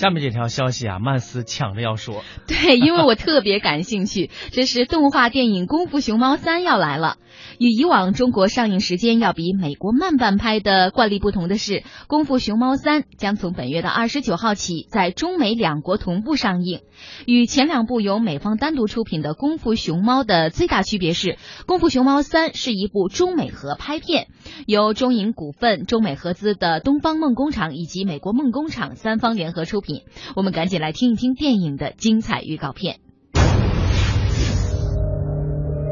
[0.00, 2.24] 下面这条消息啊，曼斯抢着要说。
[2.48, 4.30] 对，因为我特别感兴趣。
[4.50, 7.18] 这是动画电影《功夫熊猫三》要来了。
[7.58, 11.72] 与以往中国上映时间要比美国慢半拍的惯例不同的是，
[12.06, 16.80] 《功夫熊猫三》将从本月的二十九号起在中美两国同步上映。
[17.26, 21.28] 与前两部由美方单独出品的《功夫熊猫》的最大区别是，
[21.66, 24.28] 《功夫熊猫三》是一部中美合拍片，
[24.66, 29.89] 由中影股份、中美合资的东方梦工厂以及美国梦工厂三方联合出品。
[30.36, 33.00] 我们赶紧来听一听电影的精彩预告片。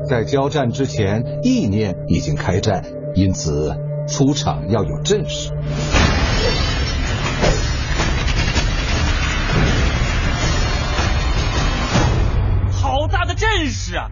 [0.09, 2.83] 在交战之前，意念已经开战，
[3.15, 3.77] 因此
[4.09, 5.53] 出场要有阵势。
[12.73, 14.09] 好大的阵势啊！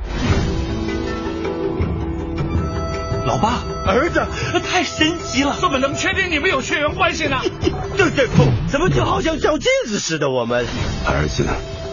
[3.26, 4.24] 老爸，儿子，
[4.70, 5.56] 太神奇了！
[5.60, 7.40] 怎么能确定你们有血缘关系呢？
[7.98, 10.30] 对对不，怎么就好像照镜子似的？
[10.30, 10.64] 我们
[11.04, 11.44] 儿子，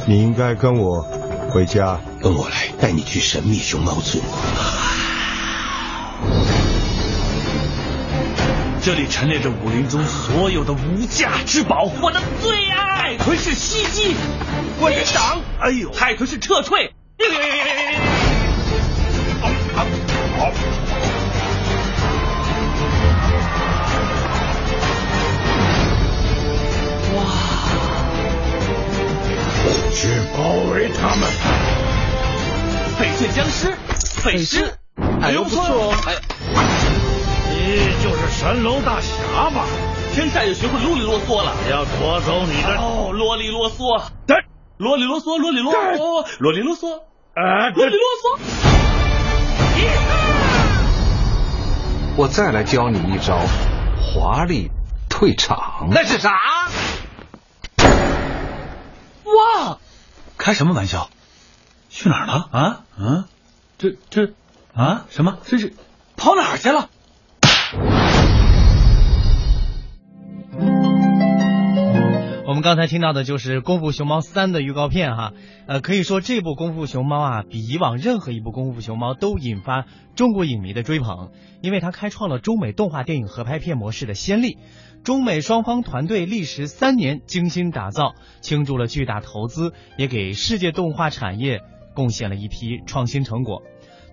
[0.05, 1.01] 你应该跟我
[1.49, 1.99] 回家。
[2.21, 4.23] 跟我来，带你去神秘熊猫村。
[8.81, 12.93] 这里陈列着武林中所有的无价之宝，我的最爱。
[13.03, 14.15] 海豚式袭击，
[14.80, 15.41] 我的挡。
[15.59, 16.92] 哎呦，海豚式撤退。
[30.73, 31.29] 包围他们。
[32.97, 33.71] 翡翠僵尸，
[34.23, 34.73] 匪尸，
[35.21, 35.93] 哎呦不错。
[36.07, 36.15] 哎，
[37.52, 39.65] 你就是神龙大侠吧？
[40.15, 44.02] 天下也学会啰里啰嗦了，要夺走你的哦，啰里啰嗦。
[44.25, 44.35] 对，
[44.77, 47.02] 啰里啰嗦，啰里啰嗦，啰里啰嗦，
[47.35, 48.39] 啊，啰里啰嗦。
[52.15, 53.39] 我再来教你一招，
[54.02, 54.71] 华丽
[55.08, 55.89] 退场。
[55.91, 56.31] 那是啥？
[59.25, 59.77] 哇！
[60.44, 61.09] 开什么玩笑？
[61.89, 62.49] 去哪儿了？
[62.52, 62.81] 啊？
[62.97, 63.23] 嗯？
[63.77, 64.33] 这这
[64.75, 65.05] 啊？
[65.09, 65.38] 什么？
[65.45, 65.73] 这是
[66.17, 66.89] 跑哪儿去了？
[72.53, 75.33] 我们刚才听到的就是《功夫熊猫三》的预告片哈，
[75.65, 81.31] 呃，可以说这部《功夫熊猫》啊，比以往任何一部《功夫熊猫》都引发中国影迷的追捧，
[81.63, 84.59] 因为它开创了中美动画电影合拍片模式的先例。
[85.03, 91.61] 中美双方团队历时三年精心打造，倾注了巨大投资，也给世界动画产业
[91.95, 93.63] 贡献了一批创新成果。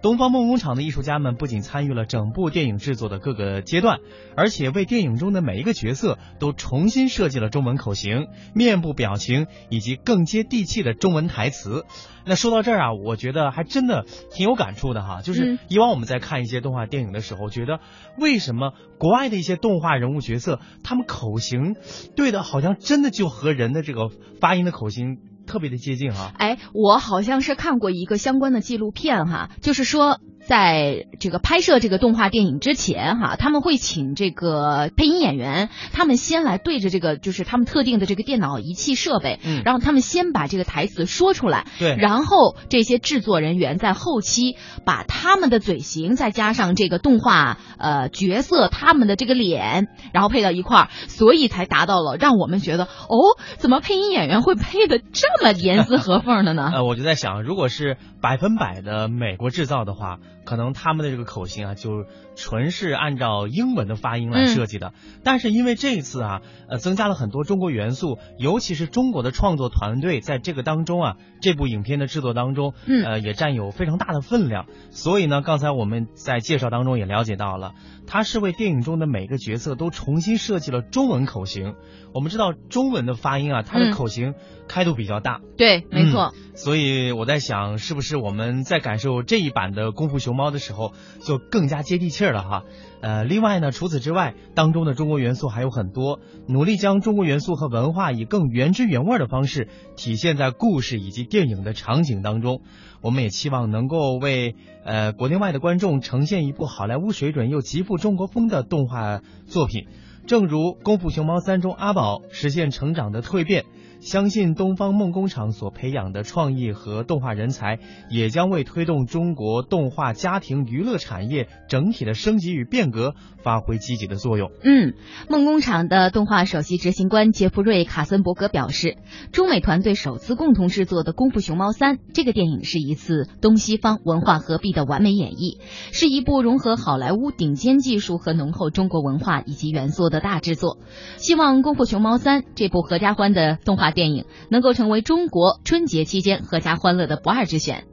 [0.03, 3.99] 东方梦工厂的艺术家们不仅参与了整部电影制作的各个阶段，
[4.35, 11.85] 而且为电影中的每一个角色都重新设计了中文口型、面部表情以及更接地气的中文台词。
[12.25, 15.21] 那说到这儿啊，我觉得还真的挺有感触的哈。
[15.23, 17.81] 就是以往我们在看一些动画电影的时候，觉得
[18.19, 21.77] 为什么国外的一些动画人物角色，他们口型
[22.17, 24.09] 对的，好像真的就和人的这个
[24.41, 25.19] 发音的口型。
[25.51, 44.57] 特别的接近哈，哎，我好像是看过一个相关的纪录片哈，就是说在这个拍摄这个动画电影之前哈，他们会请这个配音演员，他们先来对着这个就是他们特定的这个电脑仪器设备，嗯，然后他们先把这个台词说出来，对，然后这些制作人员在后期
[44.87, 53.19] 把他们的嘴型再加上这个动画呃角色他们的这个脸，然后配到一块儿，所以才达到了让我们觉得哦，
[53.59, 55.40] 怎么配音演员会配的这么。
[55.41, 56.71] 这么严丝合缝的呢？
[56.71, 62.05] 呃，我就在想，如果是百分百的美国制造的话，可能他们的这个口型啊，就
[62.41, 64.95] 纯是按照英文的发音来设计的。
[64.97, 74.65] 嗯、但是因为这一次啊，呃，增加了很多中国元素，尤其是中国的创作团队在这个当中啊，这部影片的制作当中，嗯，呃，也占有非常大的分量。
[74.91, 77.75] 所以呢，刚才我们在介绍当中也了解到了，
[78.07, 81.75] 他是为电影中的每个角色都重新设计了中文口型。
[82.13, 84.35] 我们知道中文的发音啊，它的口型
[84.67, 85.41] 开度比较大。
[85.57, 86.35] 对，没错。
[86.57, 90.93] 所以我在想，是不是我们在感受这一版的《功夫熊猫》的时候，
[91.25, 92.65] 就更加接地气儿了哈？
[93.01, 102.61] 呃，另外呢，除此之外，当中的中国元素还有很多，努力将中国元素和文化以更原汁原味的方式体现在故事以及电影的场景当中。
[103.01, 109.87] 我们也期望能够为呃国内外的观众呈现一部好莱坞水准又极富中国风的动画作品。
[110.27, 113.65] 正如《功夫熊猫三》中阿宝实现成长的蜕变，
[114.01, 124.51] 相信东方梦工厂所培养的创意和动画人才，也将为推动中国动画家庭娱乐产业整体的升级与变革发挥积极的作用。
[124.63, 124.95] 嗯，
[125.29, 128.97] 梦工厂的动画首席执行官杰弗瑞·卡森伯格表示，
[129.33, 135.59] 中美团队首次共同制作的《功夫熊猫三》这个电影是一次东西方文化合璧的完美演绎，
[135.93, 140.21] 是一部融合好莱坞顶尖技术和浓厚中国文化以及元素的。
[140.21, 140.77] 大制作，
[141.17, 147.85] 希望《功夫熊猫三》这部合家欢的动画电影能够成为中国春节期间阖家欢乐的不二之选。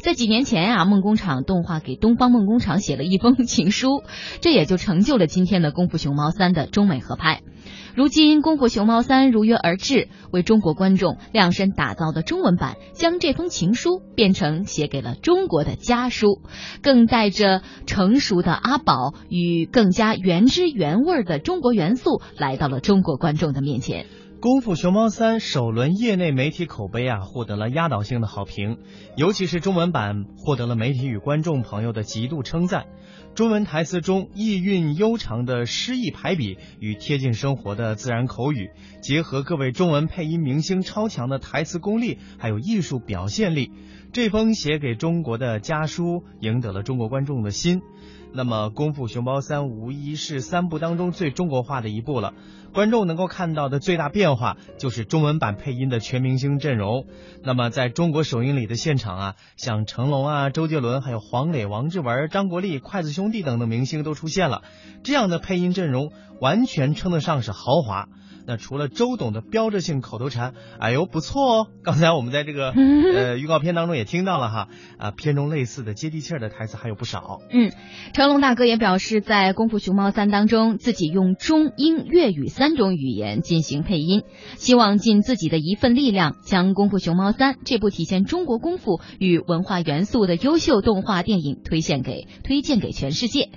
[0.00, 4.02] 在几年前啊，梦工厂动画给东方梦工厂写了一封情书，
[4.40, 7.42] 这也就成就了今天的《功夫熊猫三》的中美合拍。
[7.94, 16.40] 如今，《功夫熊猫三》如约而至，为中国观众量身打造的中文版，将这封情书变成写给了中国的家书，
[16.82, 24.04] 更带着成熟的阿宝与更加原汁原味的中国元素，来到了中国观众的面前。
[24.46, 28.78] 《功夫熊猫三》首轮业内媒体口碑啊，获得了压倒性的好评，
[29.16, 32.84] 尤其是中文版获得了媒体与观众朋友的极度称赞。
[33.34, 38.70] 中文台词中意蕴悠长的诗意排比与贴近生活的自然口语，
[39.02, 43.72] 结合各位中文配音明星超强的台词功力，还有艺术表现力，
[44.12, 47.82] 这封写给中国的家书赢得了中国观众的心。
[48.32, 52.34] 那么，《功夫熊猫三》无疑是三部当中最中国化的一部了。
[52.74, 57.06] 观众能够看到的最大变化就是中文版配音的全明星阵容。
[57.42, 64.62] 那么，在中国首映礼的现场啊，像成龙啊、周杰伦、还有黄磊、王志文、张国立、筷子兄弟等等明星都出现了。
[65.02, 68.08] 这样的配音阵容，完全称得上是豪华。
[68.46, 72.70] 那除了周董的标志性口头禅“哎呦不错哦”，刚才我们在这个
[73.14, 77.40] 呃预告片当中也听到了哈啊，片中类似的接地气儿的台词还有不少。
[77.50, 77.72] 嗯，
[78.12, 84.22] 成龙大哥也表示，在《功夫熊猫三》当中，自己用中英粤语三种语言进行配音，
[84.56, 93.50] 希望尽自己的一份力量，将《功夫熊猫三》这部体现中国功夫与文化元素的优秀动画电影推荐给推荐给全世界。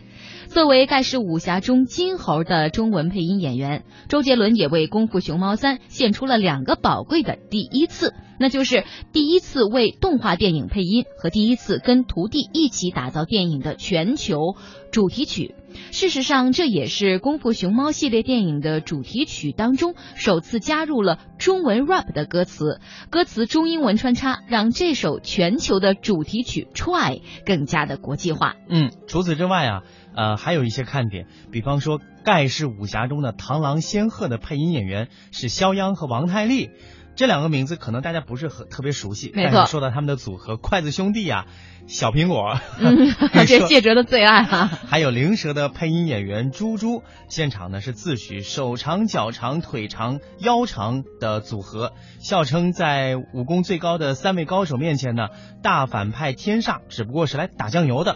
[0.49, 14.55] 作为盖世武侠中金猴的中文配音演员，周杰伦也为《功夫熊猫三》献出了两个宝贵的第一次，那就是第一次为动画电影配音和第一次跟徒弟一起打造电影的全球
[14.91, 15.53] 主题曲。
[15.91, 22.79] 事实上，这也是《功夫熊猫》系列电影的主题曲当中首次加入了中文 rap 的歌词，
[23.09, 28.55] 歌词中英文穿插，让这首全球的主题曲《Try》更加的国际化。
[28.69, 29.83] 嗯，除此之外啊。
[30.15, 36.71] 呃，还有一些看点，比方说盖世武侠中的螳螂仙鹤的配音演员是肖央和王太利，
[37.19, 39.65] 这两个名字可能大家不是很特别熟悉，没错。
[39.65, 41.47] 说到他们的组合筷子兄弟呀，
[41.85, 43.13] 小苹果，嗯，
[43.45, 44.67] 这谢哲的最爱哈。
[44.87, 55.27] 还有灵蛇的配音演员猪猪，现场呢是自诩手长脚长腿长腰长的组合，笑称在武功最高的三位高手面前呢，
[55.61, 58.15] 大反派天煞只不过是来打酱油的。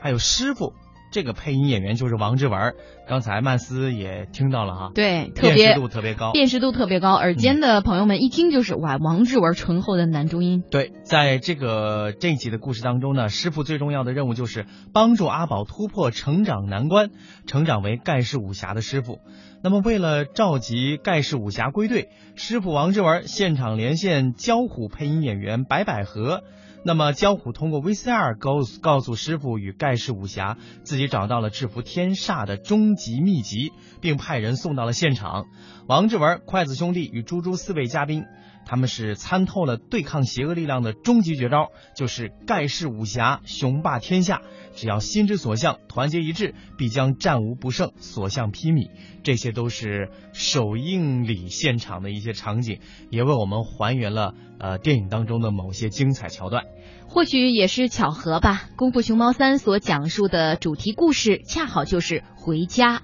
[0.00, 0.74] 还有师傅。
[1.14, 2.74] 这个配音演员就是王志文，
[3.06, 10.64] 刚才曼斯也听到了哈，对，辨识度特别高，辨识度特别高，耳尖的朋友们一听就是哇，王志文醇厚的男中音。
[10.72, 17.10] 对，在这个这一集的故事当中呢，师傅最重要的任务就是帮助阿宝突破成长难关，
[17.46, 19.20] 成长为盖世武侠的师傅。
[19.62, 26.42] 那么为了召集盖世武侠归队，师傅王志文现场连线交虎配音演员白百合。
[26.86, 33.72] 那么，焦虎通过 VCR 告诉告诉师傅与盖世武侠，自己找到了制服天煞的终极秘籍，
[34.02, 35.46] 并派人送到了现场。
[35.88, 38.24] 王志文、筷子兄弟与猪猪四位嘉宾，
[38.66, 44.42] 他们是参透了对抗邪恶力量的终极绝招，就是盖世武侠，雄霸天下。
[44.74, 48.90] 只要心之所向，团结一致，必将战无不胜，所向披靡。
[49.22, 56.64] 这些都是首映礼现场的一些场景，也为我们还原了呃电影当中的某些精彩桥段。
[57.06, 63.02] 或许也是巧合吧，《功夫熊猫三》所讲述的主题故事，恰好就是回家。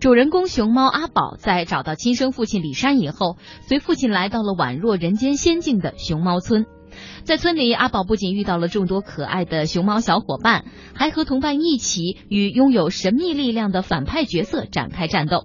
[0.00, 6.66] 主人公熊猫阿宝在找到亲生父亲李山以后，随父亲来到了宛若人间仙境的熊猫村。
[7.24, 15.44] 在村里，阿宝不仅遇到了众多可爱的熊猫小伙伴，还和同伴一起与拥有神秘力量的反派角色展开战斗。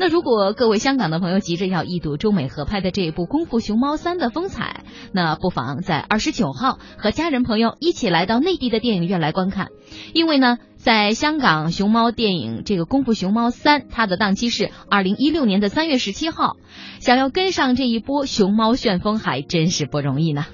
[0.00, 9.68] 那如果各位香港的朋友急着要一睹中美合拍的这一部《功夫熊猫三》的风采，那不妨在二十九号和家人朋友一起来到内地的电影院来观看。
[10.14, 16.56] 因为呢，在香港熊猫电影这个《功夫熊猫三》，它的档期是二零一六年的三月十七号，
[17.00, 20.46] 想要跟上这一波熊猫旋风还真是不容易呢。